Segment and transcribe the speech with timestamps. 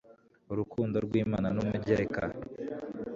[0.51, 2.21] urukundo rw imana n umugereka